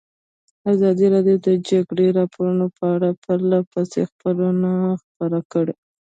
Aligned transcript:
ازادي 0.71 1.05
راډیو 1.15 1.37
د 1.41 1.47
د 1.47 1.49
جګړې 1.69 2.07
راپورونه 2.19 2.65
په 2.77 2.83
اړه 2.95 3.09
پرله 3.23 3.59
پسې 3.71 4.01
خبرونه 4.11 4.69
خپاره 5.03 5.39
کړي. 5.51 5.75